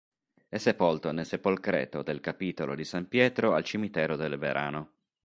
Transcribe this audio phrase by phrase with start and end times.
[0.49, 4.93] È sepolto nel sepolcreto del capitolo di San Pietro al Cimitero del Verano.